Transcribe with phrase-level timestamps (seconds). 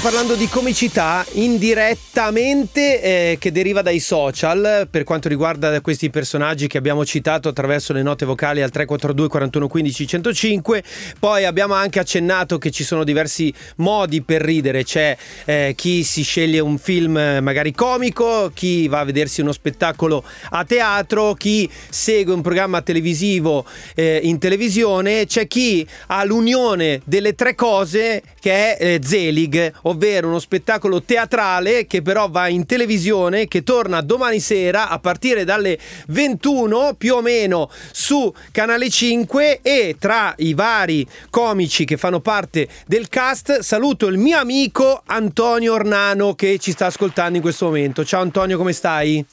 [0.00, 6.78] parlando di comicità indirettamente eh, che deriva dai social per quanto riguarda questi personaggi che
[6.78, 10.84] abbiamo citato attraverso le note vocali al 342 41 15 105.
[11.18, 16.22] Poi abbiamo anche accennato che ci sono diversi modi per ridere, c'è eh, chi si
[16.22, 21.68] sceglie un film eh, magari comico, chi va a vedersi uno spettacolo a teatro, chi
[21.90, 28.76] segue un programma televisivo eh, in televisione, c'è chi ha l'unione delle tre cose che
[28.76, 34.40] è eh, Zelig, ovvero uno spettacolo teatrale che però va in televisione, che torna domani
[34.40, 41.06] sera a partire dalle 21 più o meno su Canale 5 e tra i vari
[41.28, 46.86] comici che fanno parte del cast saluto il mio amico Antonio Ornano che ci sta
[46.86, 48.04] ascoltando in questo momento.
[48.04, 49.24] Ciao Antonio, come stai?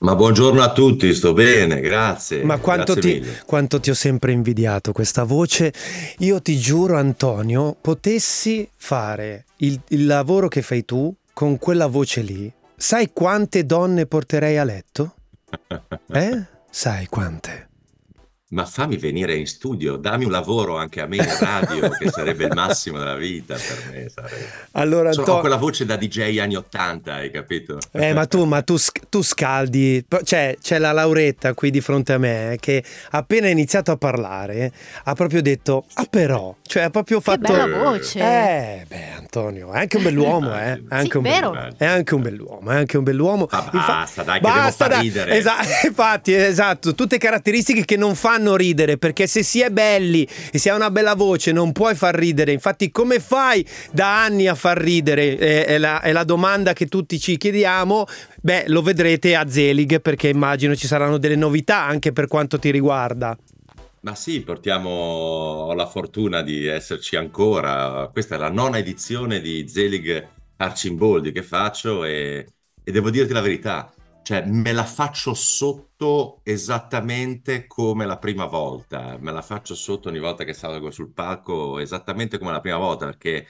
[0.00, 2.44] Ma buongiorno a tutti, sto bene, grazie.
[2.44, 5.72] Ma quanto, grazie ti, quanto, ti, ho sempre invidiato questa voce.
[6.18, 12.20] Io ti giuro, Antonio, potessi fare il, il lavoro che fai tu con quella voce
[12.20, 15.14] lì, sai quante donne porterei a letto?
[16.10, 16.46] Eh?
[16.70, 17.68] Sai quante?
[18.50, 22.44] Ma fammi venire in studio, dammi un lavoro anche a me in radio, che sarebbe
[22.44, 24.08] il massimo della vita per me.
[24.08, 24.48] Sarebbe.
[24.72, 27.78] Allora, Sono, to- ho quella voce da DJ anni 80, hai capito?
[27.92, 28.76] Eh, ma tu, ma tu,
[29.08, 30.04] tu scaldi.
[30.24, 34.72] Cioè, c'è la Lauretta qui di fronte a me che appena iniziato a parlare
[35.04, 37.52] ha proprio detto, ah però, cioè ha proprio fatto...
[37.52, 38.18] Che bella voce!
[38.18, 40.72] Eh, beh, Antonio, è anche un bell'uomo, eh.
[40.72, 41.72] È anche, sì, un, vero.
[41.76, 43.48] è anche un bell'uomo, è anche un bell'uomo.
[43.50, 45.36] Ma basta, dai, che basta, devo far ridere.
[45.36, 50.58] Esatto, infatti, esatto, tutte caratteristiche che non fanno ridere, perché se si è belli e
[50.58, 52.52] si ha una bella voce non puoi far ridere.
[52.52, 55.36] Infatti, come fai da anni a far ridere?
[55.36, 58.06] È, è, la, è la domanda che tutti ci chiediamo.
[58.40, 62.72] Beh, lo vedrete a Zelig perché immagino ci saranno delle novità anche per quanto ti
[62.72, 63.38] riguarda.
[64.00, 68.08] Ma sì, portiamo, ho la fortuna di esserci ancora.
[68.12, 72.44] Questa è la nona edizione di Zelig Arcimboldi che faccio e,
[72.82, 73.92] e devo dirti la verità,
[74.24, 80.18] cioè me la faccio sotto esattamente come la prima volta, me la faccio sotto ogni
[80.18, 83.46] volta che salgo sul palco esattamente come la prima volta perché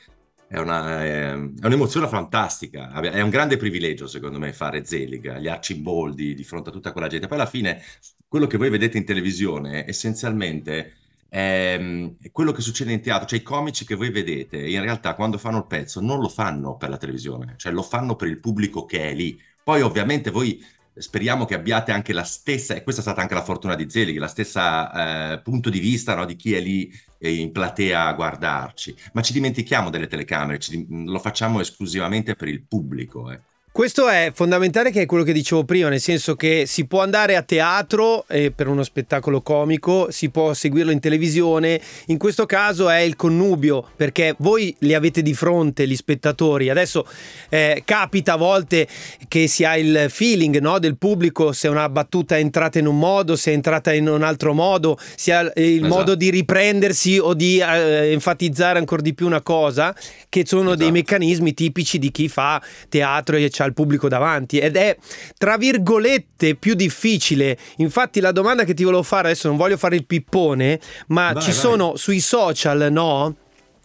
[0.48, 5.48] è, una, è, è un'emozione fantastica, è un grande privilegio secondo me fare Zelig, gli
[5.48, 7.26] arcimboldi di fronte a tutta quella gente.
[7.26, 7.82] Poi alla fine
[8.26, 10.94] quello che voi vedete in televisione essenzialmente
[11.28, 11.78] è,
[12.20, 15.36] è quello che succede in teatro, cioè i comici che voi vedete in realtà quando
[15.36, 18.86] fanno il pezzo non lo fanno per la televisione, cioè lo fanno per il pubblico
[18.86, 19.38] che è lì.
[19.62, 20.64] Poi ovviamente voi
[20.98, 24.18] speriamo che abbiate anche la stessa, e questa è stata anche la fortuna di Zelig,
[24.18, 28.12] la stessa eh, punto di vista no, di chi è lì eh, in platea a
[28.12, 33.30] guardarci, ma ci dimentichiamo delle telecamere, ci, lo facciamo esclusivamente per il pubblico.
[33.30, 33.40] Eh.
[33.70, 37.36] Questo è fondamentale che è quello che dicevo prima, nel senso che si può andare
[37.36, 42.88] a teatro eh, per uno spettacolo comico, si può seguirlo in televisione, in questo caso
[42.88, 47.06] è il connubio perché voi li avete di fronte gli spettatori, adesso
[47.50, 48.88] eh, capita a volte
[49.28, 52.98] che si ha il feeling no, del pubblico se una battuta è entrata in un
[52.98, 55.86] modo, se è entrata in un altro modo, si ha il esatto.
[55.86, 59.94] modo di riprendersi o di eh, enfatizzare ancora di più una cosa,
[60.28, 60.78] che sono esatto.
[60.78, 64.96] dei meccanismi tipici di chi fa teatro e c'ha il pubblico davanti ed è
[65.36, 67.56] tra virgolette più difficile.
[67.76, 71.42] Infatti la domanda che ti volevo fare adesso non voglio fare il pippone, ma vai,
[71.42, 71.58] ci vai.
[71.58, 73.36] sono sui social, no?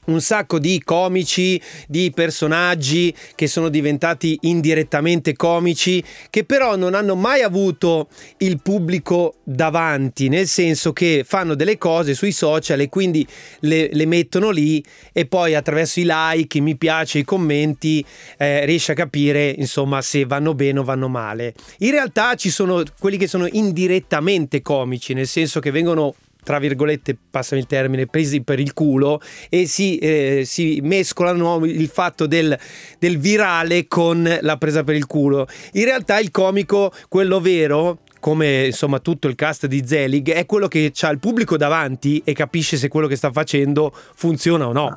[0.06, 7.16] Un sacco di comici, di personaggi che sono diventati indirettamente comici, che però non hanno
[7.16, 13.25] mai avuto il pubblico davanti, nel senso che fanno delle cose sui social e quindi
[13.59, 18.03] le, le mettono lì e poi attraverso i like, i mi piace, i commenti
[18.38, 21.53] eh, riesce a capire insomma se vanno bene o vanno male.
[21.80, 27.18] In realtà ci sono quelli che sono indirettamente comici, nel senso che vengono tra virgolette,
[27.30, 32.58] passami il termine, presi per il culo e si, eh, si mescolano il fatto del,
[33.00, 35.48] del virale con la presa per il culo.
[35.74, 40.68] In realtà il comico, quello vero, come insomma tutto il cast di Zelig, è quello
[40.68, 44.95] che ha il pubblico davanti e capisce se quello che sta facendo funziona o no.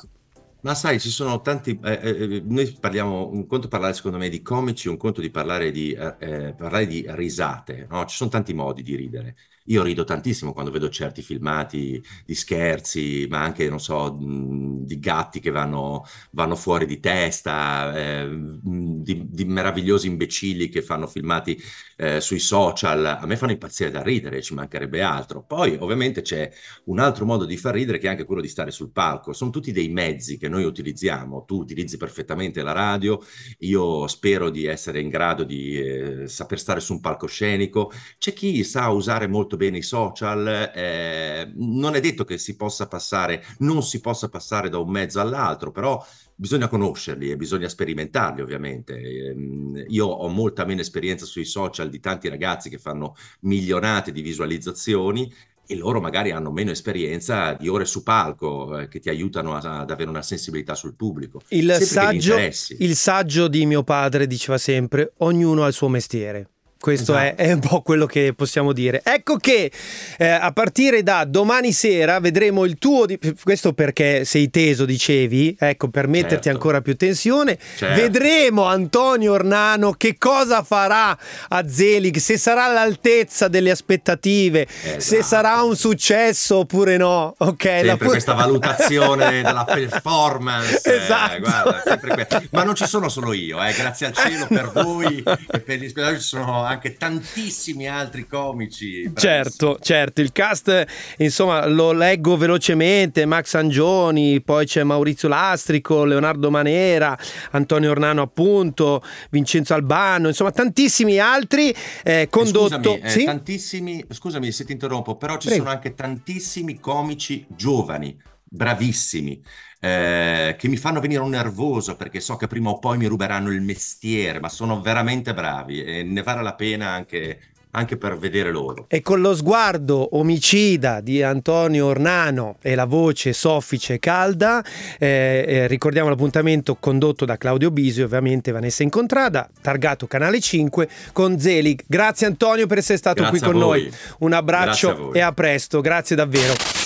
[0.67, 1.79] Ma sai, ci sono tanti.
[1.81, 5.71] Eh, eh, noi parliamo un conto parlare secondo me di comici, un conto di parlare
[5.71, 7.87] di, eh, eh parlare di risate.
[7.89, 8.05] No?
[8.05, 9.37] Ci sono tanti modi di ridere.
[9.67, 15.41] Io rido tantissimo quando vedo certi filmati di scherzi, ma anche, non so, di gatti
[15.41, 18.29] che vanno, vanno fuori di testa, eh,
[18.63, 21.61] di, di, meravigliosi imbecilli che fanno filmati
[21.97, 23.05] eh, sui social.
[23.05, 25.43] A me fanno impazzire da ridere, ci mancherebbe altro.
[25.43, 26.51] Poi, ovviamente, c'è
[26.85, 29.33] un altro modo di far ridere che è anche quello di stare sul palco.
[29.33, 31.45] Sono tutti dei mezzi che noi utilizziamo.
[31.45, 33.21] Tu utilizzi perfettamente la radio,
[33.61, 37.91] io spero di essere in grado di eh, saper stare su un palcoscenico.
[38.19, 42.87] C'è chi sa usare molto bene i social, eh, non è detto che si possa
[42.87, 46.05] passare, non si possa passare da un mezzo all'altro, però
[46.35, 48.99] bisogna conoscerli e bisogna sperimentarli ovviamente.
[48.99, 54.23] Ehm, io ho molta meno esperienza sui social di tanti ragazzi che fanno milionate di
[54.23, 55.33] visualizzazioni
[55.69, 59.81] e loro magari hanno meno esperienza di ore su palco eh, che ti aiutano a,
[59.81, 61.43] ad avere una sensibilità sul pubblico.
[61.49, 62.37] Il saggio,
[62.79, 66.51] il saggio di mio padre diceva sempre ognuno ha il suo mestiere.
[66.87, 67.43] Questo esatto.
[67.43, 69.01] è, è, un po' quello che possiamo dire.
[69.03, 69.73] Ecco che
[70.19, 73.07] eh, a partire da domani sera vedremo il tuo.
[73.07, 73.19] Di...
[73.43, 76.51] Questo perché sei teso, dicevi, ecco, per metterti certo.
[76.51, 77.59] ancora più tensione.
[77.77, 78.01] Certo.
[78.01, 81.19] Vedremo Antonio Ornano che cosa farà
[81.49, 85.01] a Zelig, se sarà all'altezza delle aspettative, esatto.
[85.01, 87.35] se sarà un successo oppure no.
[87.37, 87.97] Ok, sempre la...
[87.97, 90.83] questa valutazione della performance.
[90.85, 91.35] Eh, esatto.
[91.35, 95.59] Eh, guarda, Ma non ci sono solo io, eh, grazie al cielo per voi e
[95.59, 99.03] per gli spettatori ci sono anche tantissimi altri comici.
[99.03, 99.15] Bravissimi.
[99.17, 100.85] Certo, certo, il cast
[101.19, 107.17] insomma lo leggo velocemente, Max Angioni, poi c'è Maurizio Lastrico, Leonardo Manera,
[107.53, 112.95] Antonio Ornano appunto, Vincenzo Albano, insomma tantissimi altri eh, condotto...
[112.95, 113.25] Scusami, eh, sì?
[113.25, 115.65] tantissimi, scusami se ti interrompo, però ci Prego.
[115.65, 118.17] sono anche tantissimi comici giovani,
[118.49, 119.43] bravissimi
[119.81, 123.51] eh, che mi fanno venire un nervoso perché so che prima o poi mi ruberanno
[123.51, 127.41] il mestiere, ma sono veramente bravi e ne vale la pena anche
[127.77, 128.87] anche per vedere loro.
[128.89, 134.65] E con lo sguardo omicida di Antonio Ornano e la voce soffice e calda,
[134.99, 141.39] eh, eh, ricordiamo l'appuntamento condotto da Claudio Bisi, ovviamente Vanessa Incontrada, targato Canale 5 con
[141.39, 141.83] Zelig.
[141.87, 143.93] Grazie Antonio per essere stato Grazie qui con noi.
[144.21, 146.86] Un abbraccio a e a presto, grazie davvero.